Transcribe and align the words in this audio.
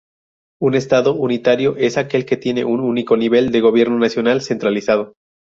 Un 0.59 0.73
Estado 0.73 1.13
unitario 1.13 1.75
es 1.77 1.99
aquel 1.99 2.25
que 2.25 2.35
tiene 2.35 2.65
un 2.65 2.79
único 2.79 3.15
nivel 3.15 3.51
de 3.51 3.61
gobierno 3.61 3.99
nacional 3.99 4.41
centralizado. 4.41 5.13